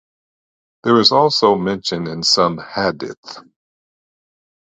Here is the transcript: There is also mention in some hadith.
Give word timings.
There 0.83 0.99
is 0.99 1.11
also 1.11 1.53
mention 1.53 2.07
in 2.07 2.23
some 2.23 2.57
hadith. 2.57 3.39